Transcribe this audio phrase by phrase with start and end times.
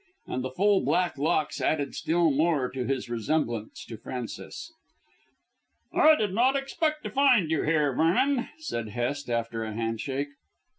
[0.25, 4.73] And the full black locks added still more to his resemblance to Frances.
[5.93, 10.29] "I did not expect to find you here, Vernon," said Hest after a handshake.